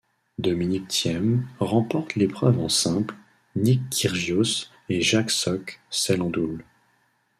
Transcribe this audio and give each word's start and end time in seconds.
Dominic 0.39 0.87
Thiem 0.87 1.47
remporte 1.59 2.15
l'épreuve 2.15 2.57
en 2.57 2.69
simple, 2.69 3.13
Nick 3.55 3.87
Kyrgios 3.91 4.67
et 4.89 4.99
Jack 5.03 5.29
Sock 5.29 5.79
celle 5.91 6.23
en 6.23 6.31
double. 6.31 6.65